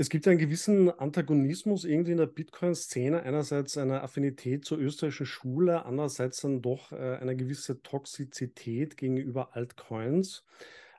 Es 0.00 0.10
gibt 0.10 0.28
einen 0.28 0.38
gewissen 0.38 0.90
Antagonismus 0.90 1.84
irgendwie 1.84 2.12
in 2.12 2.18
der 2.18 2.26
Bitcoin-Szene. 2.26 3.24
Einerseits 3.24 3.76
eine 3.76 4.00
Affinität 4.04 4.64
zur 4.64 4.78
österreichischen 4.78 5.26
Schule, 5.26 5.84
andererseits 5.84 6.40
dann 6.40 6.62
doch 6.62 6.92
äh, 6.92 7.16
eine 7.20 7.34
gewisse 7.34 7.82
Toxizität 7.82 8.96
gegenüber 8.96 9.56
Altcoins. 9.56 10.44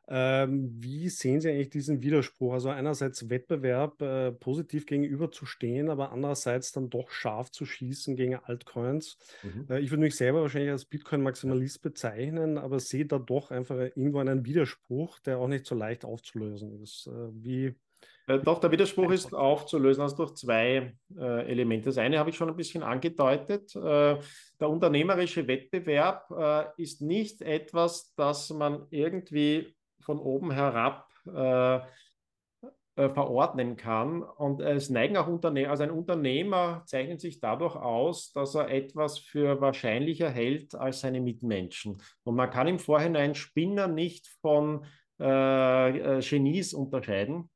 Ähm, 0.09 0.75
wie 0.83 1.07
sehen 1.07 1.39
Sie 1.39 1.49
eigentlich 1.49 1.69
diesen 1.69 2.03
Widerspruch? 2.03 2.51
Also 2.51 2.71
einerseits 2.71 3.29
Wettbewerb 3.29 4.01
äh, 4.01 4.33
positiv 4.33 4.85
gegenüberzustehen, 4.85 5.89
aber 5.89 6.11
andererseits 6.11 6.73
dann 6.73 6.89
doch 6.89 7.09
scharf 7.09 7.51
zu 7.51 7.63
schießen 7.63 8.17
gegen 8.17 8.35
Altcoins. 8.35 9.17
Mhm. 9.43 9.67
Äh, 9.69 9.79
ich 9.79 9.91
würde 9.91 10.01
mich 10.01 10.17
selber 10.17 10.41
wahrscheinlich 10.41 10.71
als 10.71 10.83
Bitcoin-Maximalist 10.83 11.81
bezeichnen, 11.81 12.57
aber 12.57 12.81
sehe 12.81 13.05
da 13.05 13.17
doch 13.17 13.49
einfach 13.51 13.77
irgendwo 13.77 14.19
einen 14.19 14.45
Widerspruch, 14.45 15.19
der 15.19 15.37
auch 15.37 15.47
nicht 15.47 15.65
so 15.65 15.73
leicht 15.73 16.03
aufzulösen 16.03 16.81
ist. 16.83 17.07
Äh, 17.07 17.29
wie 17.31 17.75
doch, 18.37 18.59
der 18.59 18.71
Widerspruch 18.71 19.11
ist 19.11 19.33
aufzulösen 19.33 20.03
also 20.03 20.17
durch 20.17 20.35
zwei 20.35 20.93
äh, 21.17 21.51
Elemente. 21.51 21.85
Das 21.85 21.97
eine 21.97 22.19
habe 22.19 22.29
ich 22.29 22.35
schon 22.35 22.49
ein 22.49 22.55
bisschen 22.55 22.83
angedeutet. 22.83 23.75
Äh, 23.75 24.17
der 24.59 24.69
unternehmerische 24.69 25.47
Wettbewerb 25.47 26.29
äh, 26.31 26.65
ist 26.81 27.01
nicht 27.01 27.41
etwas, 27.41 28.13
das 28.15 28.51
man 28.51 28.85
irgendwie 28.91 29.75
von 30.01 30.19
oben 30.19 30.51
herab 30.51 31.07
äh, 31.25 31.77
äh, 31.77 33.09
verordnen 33.09 33.77
kann. 33.77 34.21
Und 34.21 34.61
es 34.61 34.91
neigen 34.91 35.17
auch 35.17 35.27
Unternehmer, 35.27 35.71
also 35.71 35.83
ein 35.83 35.91
Unternehmer 35.91 36.83
zeichnet 36.85 37.21
sich 37.21 37.39
dadurch 37.39 37.75
aus, 37.75 38.31
dass 38.33 38.53
er 38.53 38.69
etwas 38.69 39.17
für 39.17 39.59
wahrscheinlicher 39.59 40.29
hält 40.29 40.75
als 40.75 40.99
seine 40.99 41.21
Mitmenschen. 41.21 42.01
Und 42.23 42.35
man 42.35 42.51
kann 42.51 42.67
im 42.67 42.79
Vorhinein 42.79 43.33
Spinner 43.33 43.87
nicht 43.87 44.27
von 44.41 44.85
Genies 45.21 46.73
unterscheiden. 46.73 47.49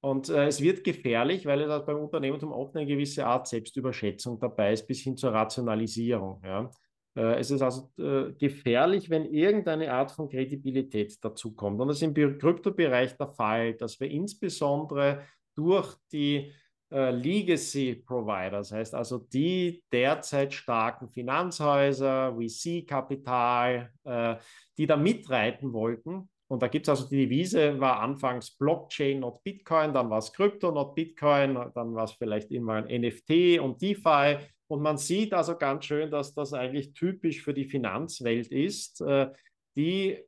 Und 0.00 0.28
äh, 0.28 0.46
es 0.46 0.60
wird 0.60 0.84
gefährlich, 0.84 1.44
weil 1.46 1.60
es 1.62 1.86
beim 1.86 1.98
Unternehmertum 1.98 2.52
oft 2.52 2.76
eine 2.76 2.86
gewisse 2.86 3.26
Art 3.26 3.48
Selbstüberschätzung 3.48 4.38
dabei 4.38 4.72
ist, 4.72 4.86
bis 4.86 5.00
hin 5.00 5.16
zur 5.16 5.32
Rationalisierung. 5.32 6.40
Ja. 6.44 6.70
Äh, 7.16 7.40
es 7.40 7.50
ist 7.50 7.62
also 7.62 7.90
äh, 7.98 8.32
gefährlich, 8.34 9.10
wenn 9.10 9.24
irgendeine 9.24 9.92
Art 9.92 10.12
von 10.12 10.28
Kredibilität 10.28 11.22
dazukommt. 11.22 11.80
Und 11.80 11.88
das 11.88 11.96
ist 11.96 12.02
im 12.02 12.14
Kryptobereich 12.14 13.16
der 13.16 13.28
Fall, 13.28 13.74
dass 13.74 13.98
wir 13.98 14.08
insbesondere 14.08 15.24
durch 15.56 15.96
die 16.12 16.52
äh, 16.90 17.10
Legacy 17.10 17.96
Provider, 18.06 18.58
das 18.58 18.72
heißt 18.72 18.94
also 18.94 19.18
die 19.18 19.82
derzeit 19.92 20.54
starken 20.54 21.08
Finanzhäuser, 21.10 22.36
VC-Kapital, 22.36 23.90
äh, 24.04 24.36
die 24.78 24.86
da 24.86 24.96
mitreiten 24.96 25.72
wollten, 25.72 26.30
und 26.48 26.62
da 26.62 26.68
gibt 26.68 26.86
es 26.86 26.88
also 26.88 27.08
die 27.08 27.26
Devise, 27.26 27.78
war 27.78 28.00
anfangs 28.00 28.50
Blockchain, 28.56 29.20
not 29.20 29.44
Bitcoin, 29.44 29.92
dann 29.92 30.08
war 30.08 30.18
es 30.18 30.32
Krypto, 30.32 30.72
not 30.72 30.94
Bitcoin, 30.94 31.54
dann 31.74 31.94
war 31.94 32.04
es 32.04 32.12
vielleicht 32.12 32.50
immer 32.50 32.74
ein 32.74 33.02
NFT 33.02 33.60
und 33.60 33.80
DeFi. 33.82 34.38
Und 34.66 34.82
man 34.82 34.96
sieht 34.96 35.34
also 35.34 35.56
ganz 35.56 35.84
schön, 35.84 36.10
dass 36.10 36.34
das 36.34 36.54
eigentlich 36.54 36.94
typisch 36.94 37.42
für 37.42 37.52
die 37.52 37.66
Finanzwelt 37.66 38.48
ist, 38.48 39.02
äh, 39.02 39.30
die 39.76 40.18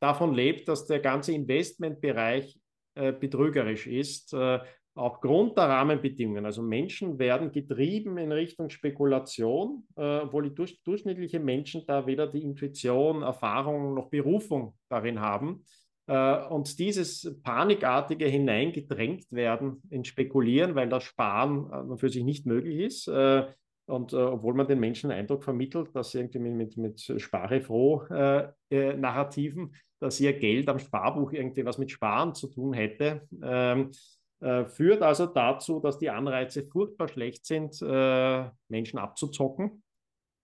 davon 0.00 0.34
lebt, 0.34 0.68
dass 0.68 0.86
der 0.86 1.00
ganze 1.00 1.32
Investmentbereich 1.32 2.58
äh, 2.94 3.12
betrügerisch 3.12 3.86
ist 3.86 4.34
äh, 4.34 4.60
aufgrund 4.96 5.56
der 5.58 5.68
Rahmenbedingungen. 5.68 6.46
Also 6.46 6.62
Menschen 6.62 7.18
werden 7.18 7.50
getrieben 7.52 8.16
in 8.18 8.32
Richtung 8.32 8.70
Spekulation, 8.70 9.86
äh, 9.96 10.20
obwohl 10.20 10.44
die 10.44 10.54
durch, 10.54 10.82
durchschnittliche 10.82 11.38
Menschen 11.38 11.84
da 11.86 12.06
weder 12.06 12.26
die 12.26 12.42
Intuition, 12.42 13.22
Erfahrung 13.22 13.92
noch 13.94 14.08
Berufung 14.08 14.74
darin 14.88 15.20
haben. 15.20 15.64
Äh, 16.06 16.46
und 16.46 16.78
dieses 16.78 17.38
panikartige 17.42 18.24
hineingedrängt 18.26 19.30
werden 19.30 19.82
in 19.90 20.04
Spekulieren, 20.04 20.74
weil 20.74 20.88
das 20.88 21.04
Sparen 21.04 21.92
äh, 21.92 21.98
für 21.98 22.08
sich 22.08 22.24
nicht 22.24 22.46
möglich 22.46 22.78
ist. 22.78 23.06
Äh, 23.08 23.44
und 23.86 24.14
äh, 24.14 24.16
obwohl 24.16 24.54
man 24.54 24.66
den 24.66 24.80
Menschen 24.80 25.10
Eindruck 25.10 25.44
vermittelt, 25.44 25.94
dass 25.94 26.12
sie 26.12 26.18
irgendwie 26.18 26.38
mit, 26.38 26.76
mit, 26.76 27.00
Sparefroh-Narrativen, 27.00 29.66
äh, 29.66 29.70
dass 30.00 30.20
ihr 30.20 30.32
Geld 30.32 30.68
am 30.68 30.78
Sparbuch 30.78 31.32
irgendwie 31.32 31.64
was 31.64 31.78
mit 31.78 31.90
Sparen 31.90 32.34
zu 32.34 32.48
tun 32.48 32.72
hätte, 32.72 33.22
ähm, 33.42 33.90
äh, 33.90 33.94
führt 34.38 35.02
also 35.02 35.26
dazu, 35.26 35.80
dass 35.80 35.98
die 35.98 36.10
Anreize 36.10 36.66
furchtbar 36.66 37.08
schlecht 37.08 37.46
sind, 37.46 37.80
äh, 37.80 38.50
Menschen 38.68 38.98
abzuzocken. 38.98 39.82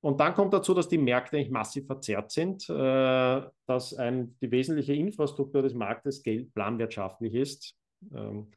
Und 0.02 0.18
dann 0.18 0.34
kommt 0.34 0.52
dazu, 0.52 0.74
dass 0.74 0.88
die 0.88 0.98
Märkte 0.98 1.36
nicht 1.36 1.52
massiv 1.52 1.86
verzerrt 1.86 2.32
sind, 2.32 2.68
äh, 2.68 3.42
dass 3.66 3.94
ein, 3.94 4.36
die 4.40 4.50
wesentliche 4.50 4.94
Infrastruktur 4.94 5.62
des 5.62 5.74
Marktes 5.74 6.22
Geld 6.24 6.52
planwirtschaftlich 6.54 7.34
ist. 7.34 7.76
Ähm, 8.12 8.50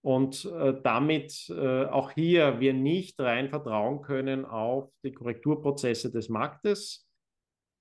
und 0.00 0.46
äh, 0.46 0.80
damit 0.82 1.50
äh, 1.50 1.84
auch 1.84 2.12
hier 2.12 2.60
wir 2.60 2.72
nicht 2.72 3.20
rein 3.20 3.50
vertrauen 3.50 4.00
können 4.00 4.46
auf 4.46 4.90
die 5.04 5.12
Korrekturprozesse 5.12 6.10
des 6.10 6.30
Marktes, 6.30 7.07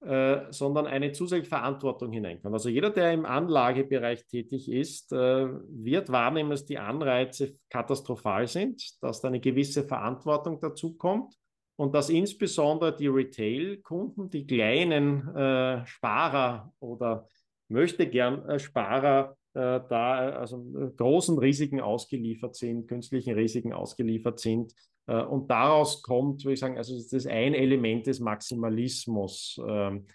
äh, 0.02 0.52
sondern 0.52 0.86
eine 0.86 1.12
zusätzliche 1.12 1.50
Verantwortung 1.50 2.12
hineinkommt. 2.12 2.54
Also 2.54 2.70
jeder, 2.70 2.92
der 2.92 3.14
im 3.14 3.26
Anlagebereich 3.26 4.28
tätig 4.28 4.72
ist, 4.72 5.12
äh, 5.12 5.48
wird 5.70 6.12
wahrnehmen, 6.12 6.52
dass 6.52 6.66
die 6.66 6.78
Anreize 6.78 7.56
katastrophal 7.70 8.48
sind, 8.48 9.02
dass 9.02 9.22
da 9.22 9.28
eine 9.28 9.40
gewisse 9.40 9.84
Verantwortung 9.84 10.60
dazu 10.60 10.96
kommt 10.96 11.34
und 11.78 11.96
dass 11.96 12.10
insbesondere 12.10 12.96
die 12.96 13.08
Retail-Kunden, 13.08 14.30
die 14.30 14.46
kleinen 14.46 15.36
äh, 15.36 15.86
Sparer 15.86 16.72
oder 16.80 17.28
möchte 17.68 18.08
gern 18.08 18.48
äh, 18.50 18.60
Sparer 18.60 19.36
da 19.58 20.30
also 20.32 20.64
großen 20.98 21.38
Risiken 21.38 21.82
ausgeliefert 21.82 22.56
sind, 22.56 22.88
künstlichen 22.88 23.34
Risiken 23.34 23.74
ausgeliefert 23.74 24.40
sind, 24.40 24.74
äh, 25.08 25.24
und 25.24 25.50
daraus 25.50 26.04
kommt, 26.04 26.44
würde 26.44 26.54
ich 26.54 26.60
sagen, 26.60 26.78
also 26.78 26.96
das 26.96 27.12
ist 27.12 27.28
ein 27.28 27.54
Element 27.54 28.06
des 28.08 28.20
Maximalismus. 28.20 29.60
Ähm, 29.68 30.06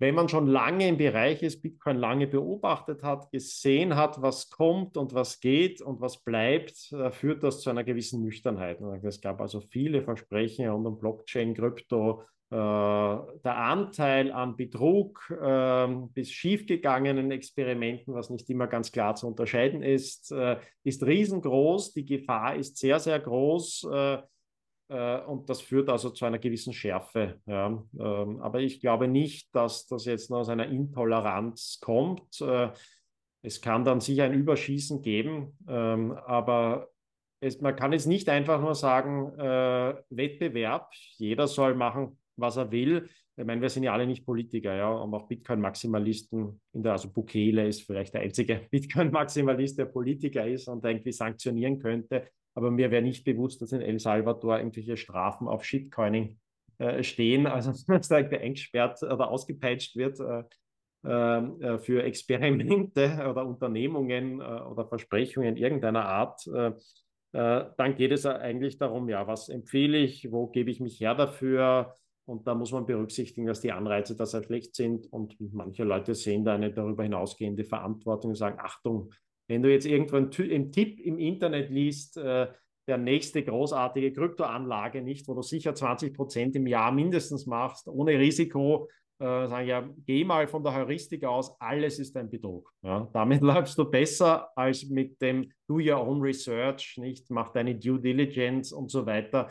wenn 0.00 0.14
man 0.14 0.28
schon 0.28 0.46
lange 0.46 0.88
im 0.88 0.96
Bereich 0.96 1.42
ist, 1.42 1.60
Bitcoin 1.60 1.96
lange 1.96 2.28
beobachtet 2.28 3.02
hat, 3.02 3.32
gesehen 3.32 3.96
hat, 3.96 4.22
was 4.22 4.48
kommt 4.48 4.96
und 4.96 5.12
was 5.12 5.40
geht 5.40 5.82
und 5.82 6.00
was 6.00 6.22
bleibt, 6.22 6.92
äh, 6.92 7.10
führt 7.10 7.42
das 7.42 7.60
zu 7.60 7.70
einer 7.70 7.84
gewissen 7.84 8.22
Nüchternheit. 8.22 8.80
Es 9.02 9.20
gab 9.20 9.40
also 9.40 9.60
viele 9.60 10.02
Versprechen 10.02 10.68
rund 10.68 10.86
um 10.86 10.98
Blockchain, 10.98 11.54
Krypto, 11.54 12.22
äh, 12.22 12.24
der 12.50 13.56
Anteil 13.56 14.32
an 14.32 14.56
Betrug 14.56 15.30
äh, 15.30 15.86
bis 16.14 16.30
schiefgegangenen 16.30 17.30
Experimenten, 17.30 18.14
was 18.14 18.30
nicht 18.30 18.48
immer 18.48 18.66
ganz 18.66 18.90
klar 18.90 19.14
zu 19.16 19.26
unterscheiden 19.26 19.82
ist, 19.82 20.32
äh, 20.32 20.56
ist 20.82 21.04
riesengroß. 21.04 21.92
Die 21.92 22.06
Gefahr 22.06 22.56
ist 22.56 22.78
sehr, 22.78 23.00
sehr 23.00 23.20
groß. 23.20 23.88
Äh, 23.92 24.18
äh, 24.88 25.20
und 25.20 25.48
das 25.48 25.60
führt 25.60 25.88
also 25.88 26.10
zu 26.10 26.24
einer 26.24 26.38
gewissen 26.38 26.72
Schärfe. 26.72 27.40
Ja. 27.46 27.66
Ähm, 27.66 28.40
aber 28.40 28.60
ich 28.60 28.80
glaube 28.80 29.08
nicht, 29.08 29.54
dass 29.54 29.86
das 29.86 30.06
jetzt 30.06 30.30
nur 30.30 30.40
aus 30.40 30.48
einer 30.48 30.66
Intoleranz 30.68 31.78
kommt. 31.80 32.40
Äh, 32.40 32.70
es 33.42 33.60
kann 33.60 33.84
dann 33.84 34.00
sicher 34.00 34.24
ein 34.24 34.34
Überschießen 34.34 35.00
geben, 35.02 35.56
ähm, 35.68 36.12
aber 36.12 36.88
es, 37.40 37.60
man 37.60 37.76
kann 37.76 37.92
jetzt 37.92 38.06
nicht 38.06 38.28
einfach 38.28 38.60
nur 38.60 38.74
sagen, 38.74 39.30
Wettbewerb, 40.10 40.90
jeder 41.18 41.46
soll 41.46 41.76
machen, 41.76 42.18
was 42.38 42.56
er 42.56 42.70
will. 42.70 43.08
Ich 43.36 43.44
meine, 43.44 43.60
wir 43.60 43.68
sind 43.68 43.84
ja 43.84 43.92
alle 43.92 44.06
nicht 44.06 44.26
Politiker, 44.26 44.74
ja, 44.74 44.90
und 44.90 45.14
auch 45.14 45.28
Bitcoin-Maximalisten, 45.28 46.60
also 46.84 47.10
Bukele 47.10 47.68
ist 47.68 47.82
vielleicht 47.82 48.14
der 48.14 48.22
einzige 48.22 48.62
Bitcoin-Maximalist, 48.70 49.78
der 49.78 49.86
Politiker 49.86 50.46
ist 50.46 50.68
und 50.68 50.84
irgendwie 50.84 51.12
sanktionieren 51.12 51.78
könnte. 51.78 52.28
Aber 52.54 52.70
mir 52.70 52.90
wäre 52.90 53.02
nicht 53.02 53.24
bewusst, 53.24 53.62
dass 53.62 53.72
in 53.72 53.80
El 53.80 54.00
Salvador 54.00 54.58
irgendwelche 54.58 54.96
Strafen 54.96 55.46
auf 55.46 55.64
Shitcoining 55.64 56.38
äh, 56.78 57.02
stehen, 57.02 57.46
also 57.46 57.72
dass 57.86 58.08
da 58.08 58.16
eingesperrt 58.16 59.02
oder 59.02 59.30
ausgepeitscht 59.30 59.96
wird 59.96 60.18
äh, 60.20 60.42
äh, 61.08 61.78
für 61.78 62.02
Experimente 62.02 63.24
oder 63.30 63.46
Unternehmungen 63.46 64.40
äh, 64.40 64.44
oder 64.44 64.86
Versprechungen 64.86 65.56
irgendeiner 65.56 66.04
Art. 66.06 66.44
Äh, 66.48 66.72
äh, 67.32 67.66
dann 67.76 67.94
geht 67.96 68.12
es 68.12 68.26
eigentlich 68.26 68.78
darum, 68.78 69.08
ja, 69.08 69.26
was 69.26 69.48
empfehle 69.48 69.98
ich, 69.98 70.32
wo 70.32 70.48
gebe 70.48 70.70
ich 70.70 70.80
mich 70.80 71.00
her 71.00 71.14
dafür, 71.14 71.94
und 72.28 72.46
da 72.46 72.54
muss 72.54 72.72
man 72.72 72.84
berücksichtigen, 72.84 73.46
dass 73.46 73.62
die 73.62 73.72
Anreize 73.72 74.14
da 74.14 74.26
sehr 74.26 74.42
schlecht 74.42 74.76
sind. 74.76 75.10
Und 75.10 75.36
manche 75.52 75.82
Leute 75.82 76.14
sehen 76.14 76.44
da 76.44 76.54
eine 76.54 76.70
darüber 76.70 77.02
hinausgehende 77.02 77.64
Verantwortung 77.64 78.32
und 78.32 78.36
sagen, 78.36 78.58
Achtung, 78.60 79.10
wenn 79.48 79.62
du 79.62 79.72
jetzt 79.72 79.86
irgendwo 79.86 80.16
einen 80.16 80.72
Tipp 80.72 81.00
im 81.00 81.18
Internet 81.18 81.70
liest, 81.70 82.18
äh, 82.18 82.48
der 82.86 82.98
nächste 82.98 83.42
großartige 83.42 84.12
Kryptoanlage 84.12 85.00
nicht, 85.00 85.26
wo 85.26 85.34
du 85.34 85.42
sicher 85.42 85.74
20 85.74 86.14
Prozent 86.14 86.54
im 86.54 86.66
Jahr 86.66 86.92
mindestens 86.92 87.46
machst, 87.46 87.88
ohne 87.88 88.18
Risiko, 88.18 88.88
äh, 89.20 89.48
sagen 89.48 89.66
ja, 89.66 89.88
geh 90.04 90.22
mal 90.24 90.48
von 90.48 90.62
der 90.62 90.74
Heuristik 90.74 91.24
aus, 91.24 91.58
alles 91.60 91.98
ist 91.98 92.14
ein 92.16 92.28
Betrug. 92.28 92.70
Ja, 92.82 93.08
damit 93.14 93.40
läufst 93.42 93.78
du 93.78 93.86
besser 93.86 94.50
als 94.54 94.84
mit 94.84 95.20
dem 95.22 95.50
Do 95.66 95.76
Your 95.76 96.06
Own 96.06 96.20
Research, 96.20 96.98
nicht, 96.98 97.30
mach 97.30 97.52
deine 97.52 97.74
Due 97.74 98.00
Diligence 98.00 98.72
und 98.72 98.90
so 98.90 99.06
weiter. 99.06 99.48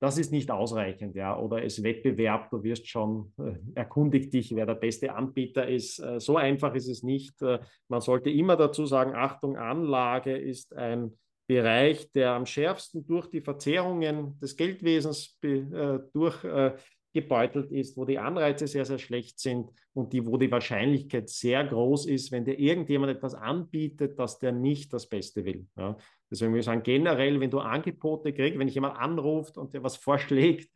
Das 0.00 0.16
ist 0.16 0.32
nicht 0.32 0.50
ausreichend, 0.50 1.14
ja. 1.14 1.38
Oder 1.38 1.62
es 1.62 1.82
Wettbewerb, 1.82 2.50
du 2.50 2.62
wirst 2.62 2.88
schon, 2.88 3.32
äh, 3.38 3.52
erkundigt 3.74 4.32
dich, 4.32 4.54
wer 4.56 4.64
der 4.64 4.74
beste 4.74 5.14
Anbieter 5.14 5.68
ist. 5.68 5.98
Äh, 5.98 6.18
so 6.18 6.38
einfach 6.38 6.74
ist 6.74 6.88
es 6.88 7.02
nicht. 7.02 7.40
Äh, 7.42 7.60
man 7.88 8.00
sollte 8.00 8.30
immer 8.30 8.56
dazu 8.56 8.86
sagen, 8.86 9.14
Achtung, 9.14 9.58
Anlage 9.58 10.36
ist 10.36 10.74
ein 10.74 11.12
Bereich, 11.46 12.10
der 12.12 12.30
am 12.32 12.46
schärfsten 12.46 13.06
durch 13.06 13.26
die 13.26 13.42
Verzerrungen 13.42 14.38
des 14.40 14.56
Geldwesens 14.56 15.38
äh, 15.42 15.98
durchgebeutelt 16.14 17.70
ist, 17.70 17.96
wo 17.98 18.06
die 18.06 18.18
Anreize 18.18 18.68
sehr, 18.68 18.86
sehr 18.86 18.98
schlecht 18.98 19.38
sind 19.38 19.68
und 19.92 20.14
die, 20.14 20.24
wo 20.24 20.38
die 20.38 20.50
Wahrscheinlichkeit 20.50 21.28
sehr 21.28 21.62
groß 21.64 22.06
ist, 22.06 22.32
wenn 22.32 22.46
dir 22.46 22.58
irgendjemand 22.58 23.12
etwas 23.12 23.34
anbietet, 23.34 24.18
dass 24.18 24.38
der 24.38 24.52
nicht 24.52 24.94
das 24.94 25.08
Beste 25.08 25.44
will. 25.44 25.66
Ja. 25.76 25.98
Deswegen 26.30 26.52
würde 26.52 26.60
ich 26.60 26.66
sagen, 26.66 26.82
generell, 26.82 27.40
wenn 27.40 27.50
du 27.50 27.58
Angebote 27.58 28.32
kriegst, 28.32 28.58
wenn 28.58 28.68
dich 28.68 28.76
jemand 28.76 28.96
anruft 28.96 29.58
und 29.58 29.74
dir 29.74 29.82
was 29.82 29.96
vorschlägt, 29.96 30.70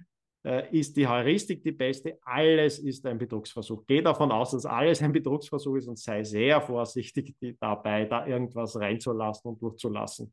äh, 0.45 0.77
ist 0.77 0.97
die 0.97 1.07
Heuristik 1.07 1.63
die 1.63 1.73
beste. 1.73 2.19
Alles 2.23 2.79
ist 2.79 3.07
ein 3.07 3.19
Betrugsversuch. 3.19 3.85
Geh 3.87 4.03
davon 4.03 4.31
aus, 4.31 4.51
dass 4.51 4.67
alles 4.67 5.01
ein 5.01 5.13
Betrugsversuch 5.13 5.77
ist 5.77 5.89
und 5.89 5.99
sei 5.99 6.23
sehr 6.25 6.61
vorsichtig 6.61 7.35
dabei, 7.61 8.05
da 8.05 8.27
irgendwas 8.27 8.79
reinzulassen 8.79 9.53
und 9.53 9.63
durchzulassen. 9.63 10.33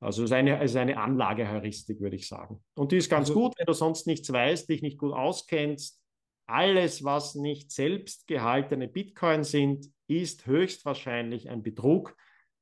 Also 0.00 0.24
es 0.24 0.30
ist 0.30 0.34
eine, 0.34 0.60
es 0.60 0.72
ist 0.72 0.76
eine 0.76 0.98
Anlageheuristik, 0.98 2.00
würde 2.00 2.16
ich 2.16 2.26
sagen. 2.26 2.62
Und 2.74 2.90
die 2.90 2.96
ist 2.96 3.08
ganz 3.08 3.30
also, 3.30 3.40
gut, 3.40 3.54
wenn 3.56 3.66
du 3.66 3.72
sonst 3.72 4.06
nichts 4.08 4.32
weißt, 4.32 4.68
dich 4.68 4.82
nicht 4.82 4.98
gut 4.98 5.12
auskennst. 5.12 6.02
Alles, 6.46 7.04
was 7.04 7.36
nicht 7.36 7.70
selbst 7.70 8.26
gehaltene 8.26 8.88
Bitcoin 8.88 9.44
sind, 9.44 9.86
ist 10.08 10.46
höchstwahrscheinlich 10.46 11.48
ein 11.48 11.62
Betrug 11.62 12.16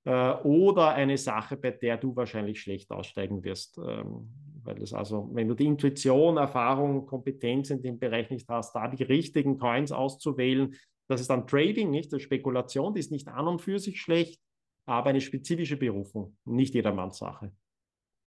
oder 0.08 0.90
eine 0.94 1.18
Sache, 1.18 1.56
bei 1.56 1.72
der 1.72 1.98
du 1.98 2.16
wahrscheinlich 2.16 2.60
schlecht 2.60 2.90
aussteigen 2.90 3.44
wirst. 3.44 3.78
Ähm, 3.78 4.30
weil 4.62 4.74
das 4.76 4.92
also, 4.92 5.28
wenn 5.32 5.48
du 5.48 5.54
die 5.54 5.66
Intuition, 5.66 6.36
Erfahrung, 6.36 7.06
Kompetenz 7.06 7.70
in 7.70 7.82
dem 7.82 7.98
Bereich 7.98 8.30
nicht 8.30 8.48
hast, 8.48 8.74
da 8.74 8.88
die 8.88 9.02
richtigen 9.02 9.58
Coins 9.58 9.92
auszuwählen, 9.92 10.74
das 11.08 11.20
ist 11.20 11.30
dann 11.30 11.46
Trading, 11.46 11.90
nicht? 11.90 12.12
Das 12.12 12.22
Spekulation, 12.22 12.94
die 12.94 13.00
ist 13.00 13.10
nicht 13.10 13.28
an 13.28 13.48
und 13.48 13.60
für 13.60 13.78
sich 13.78 14.00
schlecht, 14.00 14.40
aber 14.86 15.10
eine 15.10 15.20
spezifische 15.20 15.76
Berufung, 15.76 16.36
nicht 16.44 16.74
jedermanns 16.74 17.18
Sache. 17.18 17.52